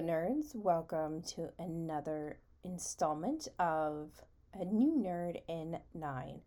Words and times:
nerds. 0.00 0.54
Welcome 0.54 1.20
to 1.22 1.50
another 1.58 2.38
installment 2.64 3.48
of 3.58 4.08
A 4.54 4.64
New 4.64 4.96
Nerd 4.96 5.42
in 5.48 5.78
Nine. 5.92 6.40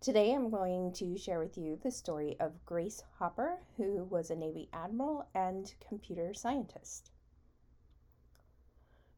Today 0.00 0.34
I'm 0.34 0.50
going 0.50 0.92
to 0.94 1.16
share 1.16 1.38
with 1.38 1.56
you 1.56 1.78
the 1.80 1.92
story 1.92 2.36
of 2.40 2.64
Grace 2.66 3.04
Hopper, 3.20 3.58
who 3.76 4.02
was 4.10 4.30
a 4.30 4.34
Navy 4.34 4.68
admiral 4.72 5.28
and 5.32 5.72
computer 5.86 6.34
scientist. 6.34 7.12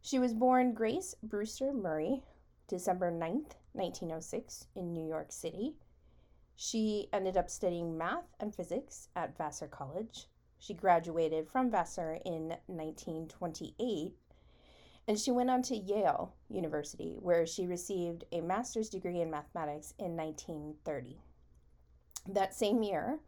She 0.02 0.18
was 0.18 0.34
born 0.34 0.74
Grace 0.74 1.15
Brewster 1.23 1.73
Murray, 1.73 2.23
December 2.66 3.10
9th, 3.10 3.54
1906, 3.73 4.66
in 4.74 4.92
New 4.92 5.09
York 5.09 5.32
City. 5.32 5.74
She 6.54 7.09
ended 7.15 7.38
up 7.38 7.48
studying 7.48 7.96
math 7.96 8.34
and 8.40 8.54
physics 8.54 9.09
at 9.16 9.38
Vassar 9.38 9.68
College 9.68 10.26
she 10.58 10.74
graduated 10.74 11.48
from 11.48 11.70
Vassar 11.70 12.18
in 12.24 12.56
1928 12.66 14.14
and 15.08 15.18
she 15.18 15.30
went 15.30 15.48
on 15.48 15.62
to 15.62 15.74
Yale 15.74 16.34
University, 16.50 17.16
where 17.18 17.46
she 17.46 17.66
received 17.66 18.24
a 18.30 18.42
master's 18.42 18.90
degree 18.90 19.22
in 19.22 19.30
mathematics 19.30 19.94
in 19.98 20.14
1930. 20.14 21.18
That 22.28 22.54
same 22.54 22.82
year, 22.82 23.18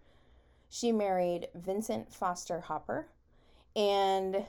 she 0.69 0.93
married 0.93 1.49
Vincent 1.55 2.13
Foster 2.13 2.61
Hopper, 2.61 3.09
and 3.75 4.45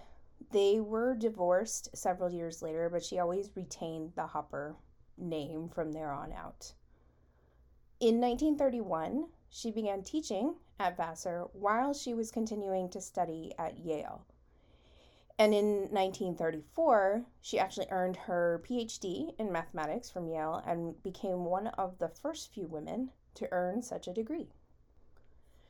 they 0.52 0.82
were 0.82 1.16
divorced 1.16 1.96
several 1.96 2.30
years 2.30 2.62
later, 2.62 2.90
but 2.90 3.04
she 3.04 3.18
always 3.18 3.56
retained 3.56 4.12
the 4.16 4.28
Hopper 4.28 4.76
name 5.18 5.70
from 5.70 5.94
there 5.94 6.12
on 6.12 6.34
out. 6.34 6.74
In 8.02 8.20
1931, 8.20 9.28
she 9.50 9.72
began 9.72 10.04
teaching 10.04 10.56
at 10.82 10.98
Vassar 10.98 11.48
while 11.54 11.94
she 11.94 12.14
was 12.14 12.32
continuing 12.32 12.90
to 12.90 13.00
study 13.00 13.54
at 13.58 13.78
Yale. 13.78 14.26
And 15.38 15.54
in 15.54 15.88
1934, 15.92 17.24
she 17.42 17.60
actually 17.60 17.88
earned 17.90 18.16
her 18.16 18.62
PhD 18.68 19.34
in 19.40 19.52
mathematics 19.52 20.10
from 20.10 20.28
Yale 20.28 20.62
and 20.66 21.02
became 21.04 21.46
one 21.46 21.68
of 21.68 21.98
the 22.00 22.10
first 22.10 22.54
few 22.54 22.68
women 22.68 23.12
to 23.36 23.48
earn 23.52 23.82
such 23.82 24.08
a 24.08 24.14
degree. 24.14 24.50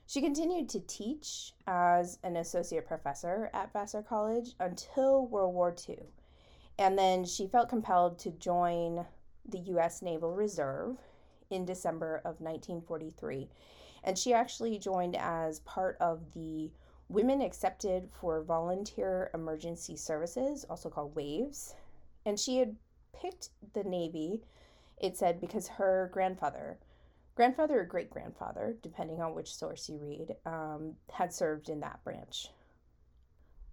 She 0.08 0.22
continued 0.22 0.68
to 0.70 0.82
teach 0.82 1.54
as 1.68 2.20
an 2.24 2.36
associate 2.36 2.86
professor 2.86 3.50
at 3.54 3.72
Vassar 3.72 4.02
College 4.02 4.56
until 4.60 5.26
World 5.28 5.54
War 5.54 5.74
II. 5.88 6.00
And 6.80 6.98
then 6.98 7.24
she 7.24 7.48
felt 7.48 7.70
compelled 7.70 8.20
to 8.20 8.32
join 8.32 9.06
the 9.46 9.60
U.S. 9.60 10.02
Naval 10.02 10.34
Reserve 10.34 10.98
in 11.50 11.66
December 11.66 12.18
of 12.26 12.42
1943 12.42 13.50
and 14.04 14.18
she 14.18 14.34
actually 14.34 14.80
joined 14.80 15.16
as 15.16 15.60
part 15.62 15.98
of 16.00 16.34
the 16.34 16.72
Women 17.10 17.42
Accepted 17.42 18.10
for 18.10 18.42
Volunteer 18.42 19.30
Emergency 19.34 19.96
Services, 19.96 20.66
also 20.70 20.90
called 20.90 21.14
WAVES. 21.16 21.76
And 22.26 22.40
she 22.40 22.58
had 22.58 22.76
picked 23.14 23.50
the 23.74 23.84
Navy, 23.84 24.44
it 24.98 25.18
said, 25.18 25.42
because 25.42 25.68
her 25.68 26.10
grandfather, 26.14 26.80
grandfather 27.36 27.82
or 27.82 27.86
great 27.86 28.10
grandfather, 28.10 28.78
depending 28.82 29.22
on 29.22 29.36
which 29.36 29.54
source 29.54 29.90
you 29.90 29.98
read, 29.98 30.36
um, 30.46 30.96
had 31.12 31.34
served 31.34 31.70
in 31.70 31.82
that 31.82 32.04
branch. 32.04 32.48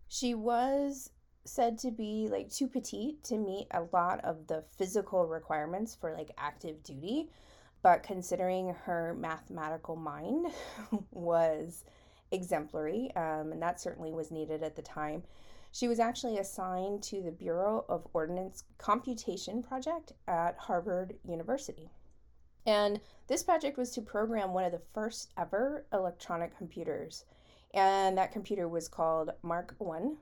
She 0.08 0.34
was 0.34 1.10
said 1.44 1.78
to 1.78 1.90
be 1.90 2.28
like 2.30 2.50
too 2.50 2.66
petite 2.66 3.22
to 3.24 3.38
meet 3.38 3.68
a 3.70 3.84
lot 3.92 4.22
of 4.24 4.46
the 4.48 4.64
physical 4.76 5.26
requirements 5.26 5.94
for 5.94 6.12
like 6.12 6.30
active 6.36 6.82
duty 6.82 7.30
but 7.82 8.02
considering 8.02 8.74
her 8.84 9.14
mathematical 9.18 9.96
mind 9.96 10.46
was 11.10 11.84
exemplary, 12.30 13.10
um, 13.16 13.52
and 13.52 13.62
that 13.62 13.80
certainly 13.80 14.12
was 14.12 14.30
needed 14.30 14.62
at 14.62 14.76
the 14.76 14.82
time, 14.82 15.22
she 15.70 15.88
was 15.88 16.00
actually 16.00 16.38
assigned 16.38 17.02
to 17.04 17.22
the 17.22 17.30
Bureau 17.30 17.84
of 17.88 18.06
Ordnance 18.12 18.64
Computation 18.78 19.62
Project 19.62 20.12
at 20.26 20.56
Harvard 20.58 21.16
University. 21.24 21.90
And 22.66 23.00
this 23.28 23.42
project 23.42 23.78
was 23.78 23.90
to 23.92 24.02
program 24.02 24.52
one 24.52 24.64
of 24.64 24.72
the 24.72 24.82
first 24.92 25.30
ever 25.36 25.86
electronic 25.92 26.56
computers. 26.56 27.24
And 27.74 28.16
that 28.18 28.32
computer 28.32 28.68
was 28.68 28.88
called 28.88 29.30
Mark 29.42 29.74
I. 29.80 30.16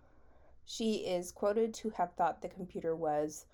She 0.65 1.07
is 1.07 1.33
quoted 1.33 1.73
to 1.75 1.91
have 1.91 2.13
thought 2.15 2.43
the 2.43 2.49
computer 2.49 2.95
was 2.95 3.47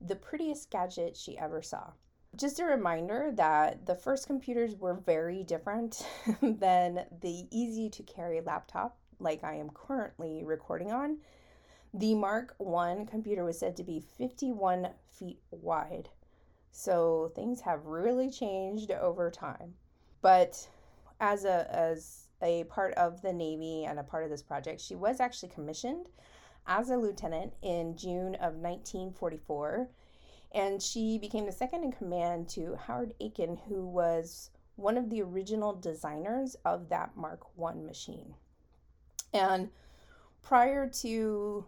the 0.00 0.16
prettiest 0.16 0.70
gadget 0.70 1.16
she 1.16 1.38
ever 1.38 1.62
saw. 1.62 1.92
Just 2.36 2.60
a 2.60 2.64
reminder 2.64 3.32
that 3.34 3.86
the 3.86 3.94
first 3.94 4.26
computers 4.26 4.76
were 4.76 4.94
very 4.94 5.42
different 5.42 6.06
than 6.42 7.04
the 7.20 7.46
easy 7.50 7.90
to 7.90 8.02
carry 8.02 8.40
laptop 8.40 8.96
like 9.18 9.44
I 9.44 9.54
am 9.54 9.70
currently 9.70 10.44
recording 10.44 10.92
on. 10.92 11.18
The 11.92 12.14
Mark 12.14 12.54
I 12.60 13.04
computer 13.10 13.44
was 13.44 13.58
said 13.58 13.76
to 13.76 13.84
be 13.84 14.00
51 14.00 14.88
feet 15.10 15.40
wide. 15.50 16.08
So 16.70 17.32
things 17.34 17.60
have 17.62 17.86
really 17.86 18.30
changed 18.30 18.90
over 18.92 19.30
time. 19.30 19.74
But 20.22 20.68
as 21.20 21.44
a 21.44 21.68
as 21.74 22.28
a 22.42 22.64
part 22.64 22.94
of 22.94 23.20
the 23.22 23.32
Navy 23.32 23.84
and 23.84 23.98
a 23.98 24.04
part 24.04 24.24
of 24.24 24.30
this 24.30 24.42
project, 24.42 24.80
she 24.80 24.94
was 24.94 25.20
actually 25.20 25.50
commissioned 25.50 26.08
as 26.66 26.90
a 26.90 26.96
lieutenant 26.96 27.52
in 27.62 27.96
June 27.96 28.34
of 28.36 28.54
1944 28.54 29.88
and 30.52 30.82
she 30.82 31.18
became 31.18 31.46
the 31.46 31.52
second 31.52 31.84
in 31.84 31.92
command 31.92 32.48
to 32.50 32.76
Howard 32.86 33.14
Aiken, 33.20 33.58
who 33.68 33.86
was 33.86 34.50
one 34.76 34.96
of 34.96 35.10
the 35.10 35.22
original 35.22 35.74
designers 35.74 36.56
of 36.64 36.88
that 36.88 37.16
Mark 37.16 37.40
I 37.62 37.74
machine. 37.74 38.34
And 39.32 39.70
prior 40.42 40.88
to 40.88 41.66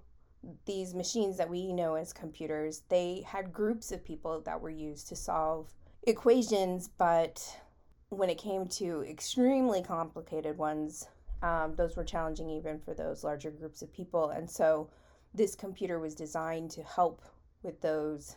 these 0.64 0.94
machines 0.94 1.36
that 1.36 1.48
we 1.48 1.72
know 1.72 1.94
as 1.94 2.12
computers, 2.12 2.82
they 2.88 3.24
had 3.26 3.52
groups 3.52 3.92
of 3.92 4.04
people 4.04 4.40
that 4.40 4.60
were 4.60 4.70
used 4.70 5.08
to 5.08 5.16
solve 5.16 5.72
equations, 6.04 6.88
but 6.98 7.60
when 8.08 8.28
it 8.28 8.38
came 8.38 8.66
to 8.66 9.02
extremely 9.04 9.82
complicated 9.82 10.58
ones, 10.58 11.06
um, 11.42 11.74
those 11.76 11.96
were 11.96 12.04
challenging 12.04 12.50
even 12.50 12.78
for 12.80 12.94
those 12.94 13.24
larger 13.24 13.50
groups 13.50 13.82
of 13.82 13.92
people. 13.92 14.30
And 14.30 14.50
so 14.50 14.90
this 15.34 15.54
computer 15.54 15.98
was 15.98 16.14
designed 16.14 16.70
to 16.72 16.82
help 16.82 17.22
with 17.62 17.80
those 17.80 18.36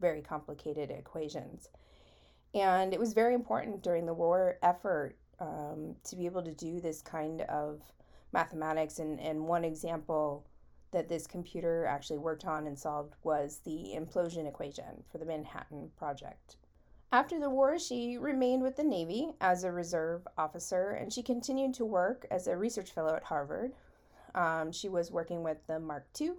very 0.00 0.22
complicated 0.22 0.90
equations. 0.90 1.68
And 2.54 2.94
it 2.94 3.00
was 3.00 3.12
very 3.12 3.34
important 3.34 3.82
during 3.82 4.06
the 4.06 4.14
war 4.14 4.58
effort 4.62 5.16
um, 5.40 5.96
to 6.04 6.16
be 6.16 6.26
able 6.26 6.42
to 6.42 6.52
do 6.52 6.80
this 6.80 7.02
kind 7.02 7.42
of 7.42 7.82
mathematics. 8.32 8.98
And, 8.98 9.20
and 9.20 9.46
one 9.46 9.64
example 9.64 10.46
that 10.92 11.08
this 11.08 11.26
computer 11.26 11.84
actually 11.84 12.18
worked 12.18 12.44
on 12.44 12.66
and 12.66 12.78
solved 12.78 13.14
was 13.22 13.60
the 13.64 13.94
implosion 13.94 14.48
equation 14.48 15.02
for 15.10 15.18
the 15.18 15.26
Manhattan 15.26 15.90
Project. 15.98 16.56
After 17.12 17.38
the 17.38 17.50
war, 17.50 17.78
she 17.78 18.18
remained 18.18 18.62
with 18.62 18.76
the 18.76 18.84
Navy 18.84 19.32
as 19.40 19.64
a 19.64 19.72
reserve 19.72 20.26
officer 20.36 20.90
and 20.90 21.12
she 21.12 21.22
continued 21.22 21.74
to 21.74 21.84
work 21.84 22.26
as 22.30 22.46
a 22.46 22.56
research 22.56 22.90
fellow 22.90 23.14
at 23.14 23.24
Harvard. 23.24 23.72
Um, 24.34 24.72
she 24.72 24.88
was 24.88 25.10
working 25.10 25.42
with 25.42 25.58
the 25.66 25.78
Mark 25.78 26.06
II 26.20 26.32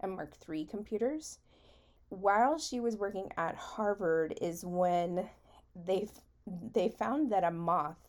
and 0.00 0.12
Mark 0.12 0.34
III 0.48 0.64
computers 0.64 1.38
while 2.10 2.58
she 2.58 2.80
was 2.80 2.96
working 2.96 3.30
at 3.36 3.56
Harvard 3.56 4.38
is 4.40 4.64
when 4.64 5.28
they 5.86 6.08
they 6.72 6.88
found 6.88 7.30
that 7.32 7.44
a 7.44 7.50
moth 7.50 8.08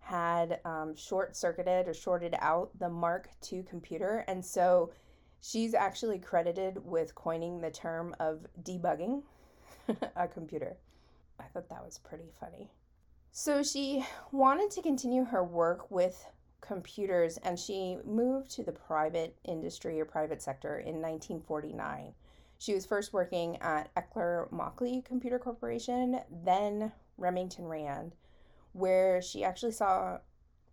had 0.00 0.60
um, 0.64 0.94
short 0.96 1.36
circuited 1.36 1.88
or 1.88 1.94
shorted 1.94 2.34
out 2.40 2.70
the 2.78 2.88
Mark 2.88 3.28
II 3.50 3.62
computer, 3.62 4.24
and 4.28 4.44
so 4.44 4.90
she's 5.40 5.74
actually 5.74 6.18
credited 6.18 6.78
with 6.84 7.14
coining 7.14 7.60
the 7.60 7.70
term 7.70 8.14
of 8.20 8.46
debugging 8.62 9.22
a 10.16 10.26
computer. 10.26 10.76
I 11.38 11.44
thought 11.44 11.68
that 11.68 11.84
was 11.84 11.98
pretty 11.98 12.30
funny. 12.40 12.70
So 13.32 13.62
she 13.62 14.04
wanted 14.30 14.70
to 14.72 14.82
continue 14.82 15.24
her 15.24 15.42
work 15.42 15.90
with 15.90 16.24
computers 16.60 17.36
and 17.38 17.58
she 17.58 17.98
moved 18.04 18.50
to 18.52 18.62
the 18.62 18.72
private 18.72 19.36
industry 19.44 20.00
or 20.00 20.04
private 20.04 20.40
sector 20.40 20.78
in 20.78 21.02
1949. 21.02 22.14
She 22.58 22.74
was 22.74 22.86
first 22.86 23.12
working 23.12 23.60
at 23.60 23.90
Eckert 23.96 24.52
Mauchly 24.52 25.02
Computer 25.04 25.38
Corporation, 25.38 26.20
then 26.30 26.92
Remington 27.18 27.66
Rand, 27.66 28.14
where 28.72 29.20
she 29.20 29.44
actually 29.44 29.72
saw 29.72 30.18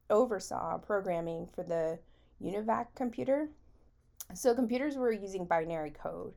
oversaw 0.09 0.77
programming 0.77 1.47
for 1.47 1.63
the 1.63 1.99
UNIVAC 2.41 2.87
computer. 2.95 3.49
So 4.33 4.53
computers 4.53 4.95
were 4.95 5.11
using 5.11 5.45
binary 5.45 5.91
code. 5.91 6.33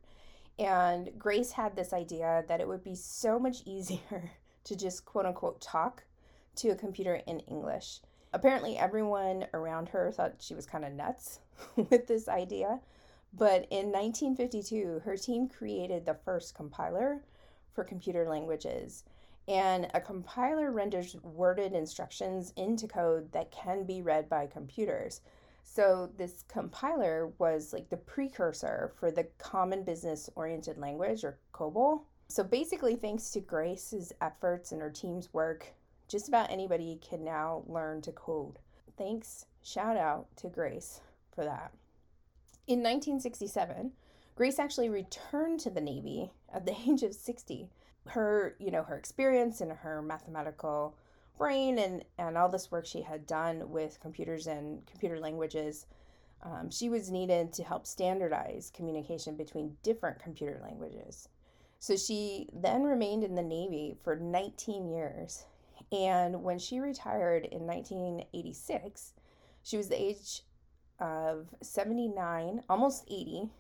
And 0.58 1.10
Grace 1.18 1.52
had 1.52 1.74
this 1.74 1.92
idea 1.92 2.44
that 2.48 2.60
it 2.60 2.68
would 2.68 2.84
be 2.84 2.94
so 2.94 3.38
much 3.38 3.62
easier 3.64 4.30
to 4.64 4.76
just 4.76 5.04
quote 5.04 5.26
unquote 5.26 5.60
talk 5.60 6.04
to 6.56 6.70
a 6.70 6.76
computer 6.76 7.16
in 7.26 7.40
English. 7.40 8.00
Apparently, 8.32 8.76
everyone 8.76 9.46
around 9.54 9.88
her 9.88 10.10
thought 10.10 10.36
she 10.40 10.54
was 10.54 10.66
kind 10.66 10.84
of 10.84 10.92
nuts 10.92 11.40
with 11.76 12.06
this 12.06 12.28
idea. 12.28 12.80
But 13.36 13.66
in 13.70 13.90
1952, 13.90 15.02
her 15.04 15.16
team 15.16 15.48
created 15.48 16.06
the 16.06 16.14
first 16.24 16.54
compiler 16.54 17.24
for 17.72 17.82
computer 17.82 18.28
languages. 18.28 19.04
And 19.48 19.88
a 19.92 20.00
compiler 20.00 20.70
renders 20.70 21.16
worded 21.22 21.72
instructions 21.74 22.52
into 22.56 22.86
code 22.86 23.32
that 23.32 23.50
can 23.50 23.84
be 23.84 24.02
read 24.02 24.28
by 24.28 24.46
computers. 24.46 25.20
So, 25.64 26.10
this 26.16 26.44
compiler 26.46 27.32
was 27.38 27.72
like 27.72 27.88
the 27.88 27.96
precursor 27.96 28.92
for 28.98 29.10
the 29.10 29.24
Common 29.38 29.82
Business 29.82 30.30
Oriented 30.36 30.78
Language 30.78 31.24
or 31.24 31.38
COBOL. 31.52 32.02
So, 32.28 32.44
basically, 32.44 32.96
thanks 32.96 33.30
to 33.30 33.40
Grace's 33.40 34.12
efforts 34.20 34.72
and 34.72 34.80
her 34.80 34.90
team's 34.90 35.32
work, 35.34 35.66
just 36.06 36.28
about 36.28 36.50
anybody 36.50 37.00
can 37.06 37.24
now 37.24 37.64
learn 37.66 38.00
to 38.02 38.12
code. 38.12 38.58
Thanks, 38.96 39.46
shout 39.62 39.96
out 39.96 40.28
to 40.36 40.48
Grace 40.48 41.00
for 41.34 41.44
that. 41.44 41.72
In 42.66 42.78
1967, 42.78 43.92
Grace 44.36 44.58
actually 44.58 44.88
returned 44.88 45.60
to 45.60 45.70
the 45.70 45.82
Navy 45.82 46.32
at 46.52 46.64
the 46.64 46.74
age 46.88 47.02
of 47.02 47.14
60. 47.14 47.68
Her, 48.06 48.56
you 48.58 48.70
know, 48.70 48.82
her 48.82 48.96
experience 48.96 49.60
and 49.60 49.72
her 49.72 50.00
mathematical 50.00 50.96
brain 51.36 51.78
and, 51.78 52.04
and 52.16 52.38
all 52.38 52.48
this 52.48 52.70
work 52.70 52.86
she 52.86 53.02
had 53.02 53.26
done 53.26 53.70
with 53.70 54.00
computers 54.00 54.46
and 54.46 54.86
computer 54.86 55.18
languages, 55.18 55.86
um, 56.42 56.70
she 56.70 56.88
was 56.88 57.10
needed 57.10 57.52
to 57.52 57.64
help 57.64 57.86
standardize 57.86 58.70
communication 58.74 59.36
between 59.36 59.76
different 59.82 60.18
computer 60.18 60.60
languages. 60.62 61.28
So 61.78 61.96
she 61.96 62.48
then 62.52 62.84
remained 62.84 63.24
in 63.24 63.34
the 63.34 63.42
Navy 63.42 63.96
for 64.02 64.16
19 64.16 64.88
years. 64.88 65.44
And 65.92 66.42
when 66.42 66.58
she 66.58 66.80
retired 66.80 67.44
in 67.44 67.66
1986, 67.66 69.12
she 69.62 69.76
was 69.76 69.88
the 69.88 70.00
age 70.00 70.42
of 70.98 71.48
79, 71.62 72.62
almost 72.68 73.04
80. 73.08 73.50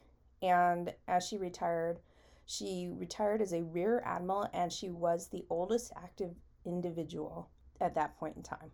And 0.42 0.94
as 1.08 1.26
she 1.26 1.38
retired, 1.38 2.00
she 2.46 2.90
retired 2.92 3.40
as 3.40 3.52
a 3.52 3.62
rear 3.62 4.02
admiral 4.04 4.48
and 4.52 4.72
she 4.72 4.90
was 4.90 5.28
the 5.28 5.44
oldest 5.48 5.92
active 5.96 6.34
individual 6.64 7.48
at 7.80 7.94
that 7.94 8.18
point 8.18 8.36
in 8.36 8.42
time. 8.42 8.70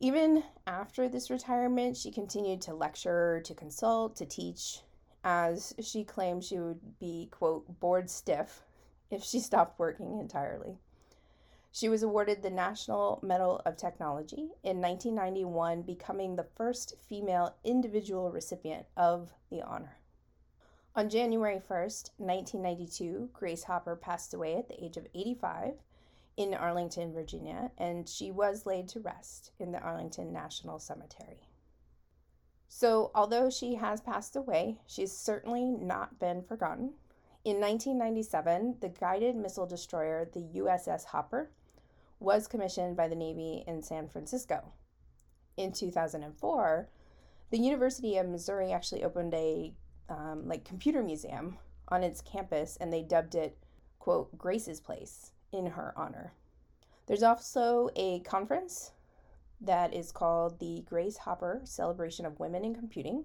Even 0.00 0.44
after 0.66 1.08
this 1.08 1.30
retirement, 1.30 1.96
she 1.96 2.10
continued 2.10 2.60
to 2.62 2.74
lecture, 2.74 3.40
to 3.44 3.54
consult, 3.54 4.16
to 4.16 4.26
teach, 4.26 4.82
as 5.24 5.74
she 5.80 6.04
claimed 6.04 6.44
she 6.44 6.58
would 6.58 6.98
be, 7.00 7.28
quote, 7.32 7.80
bored 7.80 8.08
stiff 8.08 8.62
if 9.10 9.24
she 9.24 9.40
stopped 9.40 9.78
working 9.78 10.18
entirely. 10.20 10.78
She 11.70 11.88
was 11.88 12.02
awarded 12.02 12.42
the 12.42 12.50
National 12.50 13.20
Medal 13.22 13.60
of 13.64 13.76
Technology 13.76 14.50
in 14.64 14.80
1991, 14.80 15.82
becoming 15.82 16.34
the 16.34 16.48
first 16.56 16.94
female 17.08 17.54
individual 17.62 18.32
recipient 18.32 18.86
of 18.96 19.32
the 19.50 19.62
honor. 19.62 19.98
On 20.96 21.08
January 21.08 21.60
1st, 21.60 22.10
1992, 22.16 23.30
Grace 23.32 23.64
Hopper 23.64 23.94
passed 23.94 24.34
away 24.34 24.56
at 24.56 24.68
the 24.68 24.82
age 24.82 24.96
of 24.96 25.06
85 25.14 25.74
in 26.36 26.54
Arlington, 26.54 27.12
Virginia, 27.12 27.70
and 27.78 28.08
she 28.08 28.30
was 28.30 28.66
laid 28.66 28.88
to 28.88 29.00
rest 29.00 29.52
in 29.58 29.70
the 29.70 29.80
Arlington 29.80 30.32
National 30.32 30.78
Cemetery. 30.78 31.48
So, 32.68 33.10
although 33.14 33.50
she 33.50 33.76
has 33.76 34.00
passed 34.00 34.36
away, 34.36 34.80
she's 34.86 35.16
certainly 35.16 35.70
not 35.70 36.18
been 36.18 36.42
forgotten. 36.42 36.94
In 37.44 37.60
1997, 37.60 38.76
the 38.80 38.88
guided 38.88 39.36
missile 39.36 39.66
destroyer, 39.66 40.28
the 40.32 40.60
USS 40.60 41.06
Hopper, 41.06 41.50
was 42.20 42.48
commissioned 42.48 42.96
by 42.96 43.08
the 43.08 43.14
Navy 43.14 43.64
in 43.66 43.82
San 43.82 44.08
Francisco. 44.08 44.72
In 45.56 45.72
2004, 45.72 46.88
the 47.50 47.58
University 47.58 48.16
of 48.16 48.28
Missouri 48.28 48.72
actually 48.72 49.04
opened 49.04 49.34
a 49.34 49.72
um, 50.08 50.46
like 50.46 50.64
computer 50.64 51.02
museum 51.02 51.58
on 51.88 52.02
its 52.02 52.20
campus, 52.20 52.76
and 52.80 52.92
they 52.92 53.02
dubbed 53.02 53.34
it 53.34 53.56
"quote 53.98 54.36
Grace's 54.36 54.80
Place." 54.80 55.32
in 55.52 55.66
her 55.66 55.94
honor. 55.96 56.32
There's 57.06 57.22
also 57.22 57.88
a 57.96 58.20
conference 58.20 58.92
that 59.60 59.94
is 59.94 60.12
called 60.12 60.58
the 60.58 60.82
Grace 60.86 61.16
Hopper 61.16 61.62
Celebration 61.64 62.26
of 62.26 62.38
Women 62.38 62.64
in 62.64 62.74
Computing, 62.74 63.24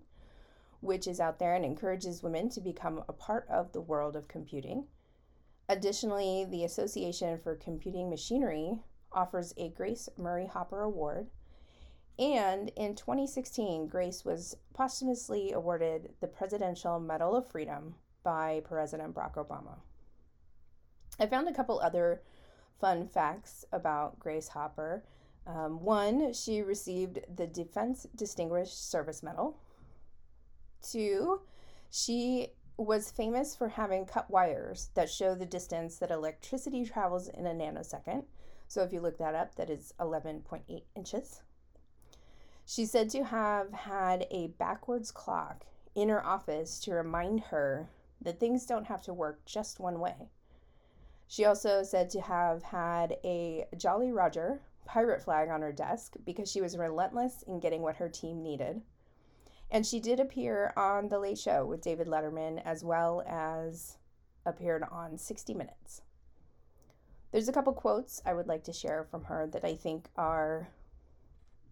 which 0.79 1.07
is 1.07 1.19
out 1.19 1.39
there 1.39 1.53
and 1.53 1.65
encourages 1.65 2.23
women 2.23 2.49
to 2.49 2.61
become 2.61 3.03
a 3.07 3.13
part 3.13 3.47
of 3.49 3.71
the 3.71 3.81
world 3.81 4.15
of 4.15 4.27
computing. 4.27 4.85
Additionally, 5.69 6.45
the 6.49 6.63
Association 6.65 7.37
for 7.37 7.55
Computing 7.55 8.09
Machinery 8.09 8.79
offers 9.11 9.53
a 9.57 9.69
Grace 9.69 10.09
Murray 10.17 10.47
Hopper 10.47 10.81
Award. 10.81 11.27
And 12.19 12.69
in 12.75 12.95
2016, 12.95 13.87
Grace 13.87 14.23
was 14.23 14.55
posthumously 14.73 15.51
awarded 15.51 16.13
the 16.19 16.27
Presidential 16.27 16.99
Medal 16.99 17.35
of 17.35 17.47
Freedom 17.47 17.95
by 18.23 18.61
President 18.65 19.15
Barack 19.15 19.35
Obama. 19.35 19.77
I 21.19 21.25
found 21.27 21.47
a 21.47 21.53
couple 21.53 21.79
other 21.79 22.21
fun 22.79 23.07
facts 23.07 23.65
about 23.71 24.19
Grace 24.19 24.49
Hopper. 24.49 25.03
Um, 25.47 25.81
one, 25.83 26.33
she 26.33 26.61
received 26.61 27.19
the 27.35 27.47
Defense 27.47 28.05
Distinguished 28.15 28.89
Service 28.91 29.23
Medal. 29.23 29.57
Two, 30.81 31.41
she 31.89 32.49
was 32.77 33.11
famous 33.11 33.55
for 33.55 33.69
having 33.69 34.05
cut 34.05 34.29
wires 34.29 34.89
that 34.95 35.09
show 35.09 35.35
the 35.35 35.45
distance 35.45 35.97
that 35.97 36.11
electricity 36.11 36.85
travels 36.85 37.27
in 37.27 37.45
a 37.45 37.53
nanosecond. 37.53 38.25
So 38.67 38.81
if 38.81 38.91
you 38.91 38.99
look 38.99 39.17
that 39.19 39.35
up, 39.35 39.55
that 39.55 39.69
is 39.69 39.93
11.8 39.99 40.83
inches. 40.95 41.41
She's 42.65 42.91
said 42.91 43.09
to 43.11 43.25
have 43.25 43.71
had 43.73 44.25
a 44.31 44.47
backwards 44.47 45.11
clock 45.11 45.65
in 45.95 46.09
her 46.09 46.25
office 46.25 46.79
to 46.79 46.93
remind 46.93 47.41
her 47.41 47.89
that 48.21 48.39
things 48.39 48.65
don't 48.65 48.87
have 48.87 49.03
to 49.03 49.13
work 49.13 49.45
just 49.45 49.79
one 49.79 49.99
way. 49.99 50.29
She 51.27 51.45
also 51.45 51.83
said 51.83 52.09
to 52.11 52.21
have 52.21 52.63
had 52.63 53.17
a 53.23 53.65
Jolly 53.77 54.11
Roger 54.11 54.61
pirate 54.85 55.21
flag 55.21 55.49
on 55.49 55.61
her 55.61 55.71
desk 55.71 56.15
because 56.25 56.51
she 56.51 56.61
was 56.61 56.77
relentless 56.77 57.43
in 57.43 57.59
getting 57.59 57.81
what 57.81 57.97
her 57.97 58.09
team 58.09 58.41
needed. 58.41 58.81
And 59.71 59.85
she 59.85 59.99
did 59.99 60.19
appear 60.19 60.71
on 60.77 61.09
The 61.09 61.19
Late 61.19 61.39
Show 61.39 61.65
with 61.65 61.81
David 61.81 62.07
Letterman 62.07 62.61
as 62.63 62.83
well 62.83 63.23
as 63.27 63.97
appeared 64.45 64.83
on 64.91 65.17
60 65.17 65.53
Minutes. 65.53 66.01
There's 67.31 67.49
a 67.49 67.53
couple 67.53 67.73
quotes 67.73 68.21
I 68.25 68.33
would 68.33 68.47
like 68.47 68.63
to 68.65 68.73
share 68.73 69.03
from 69.03 69.23
her 69.23 69.47
that 69.47 69.65
I 69.65 69.75
think 69.75 70.09
are, 70.15 70.69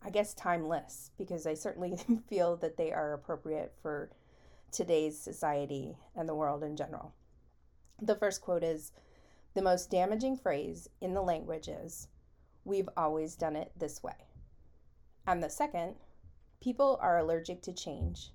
I 0.04 0.10
guess, 0.10 0.34
timeless 0.34 1.12
because 1.18 1.46
I 1.46 1.54
certainly 1.54 1.98
feel 2.30 2.56
that 2.58 2.78
they 2.78 2.92
are 2.92 3.14
appropriate 3.14 3.74
for 3.82 4.10
today's 4.72 5.20
society 5.20 5.98
and 6.16 6.28
the 6.28 6.34
world 6.34 6.64
in 6.64 6.76
general. 6.76 7.14
The 8.02 8.16
first 8.16 8.42
quote 8.42 8.64
is 8.64 8.92
the 9.54 9.62
most 9.62 9.92
damaging 9.92 10.38
phrase 10.38 10.90
in 11.00 11.14
the 11.14 11.22
language 11.22 11.68
is, 11.68 12.08
We've 12.64 12.90
always 12.96 13.36
done 13.36 13.56
it 13.56 13.72
this 13.78 14.04
way. 14.04 14.14
And 15.26 15.42
the 15.42 15.50
second, 15.50 15.96
people 16.62 17.00
are 17.02 17.18
allergic 17.18 17.62
to 17.64 17.74
change. 17.74 18.30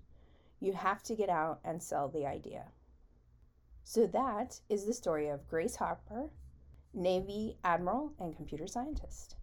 You 0.60 0.72
have 0.72 1.02
to 1.04 1.14
get 1.14 1.30
out 1.30 1.60
and 1.64 1.82
sell 1.82 2.08
the 2.08 2.26
idea. 2.26 2.64
So 3.84 4.06
that 4.08 4.60
is 4.68 4.84
the 4.84 4.92
story 4.92 5.28
of 5.28 5.46
Grace 5.46 5.76
Hopper, 5.76 6.30
Navy 6.92 7.56
Admiral 7.62 8.12
and 8.18 8.36
computer 8.36 8.66
scientist. 8.66 9.36